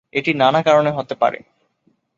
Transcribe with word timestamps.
এটি 0.13 0.31
নানা 0.33 0.61
কারণে 0.61 0.91
হতে 0.91 1.15
পারে। 1.15 1.39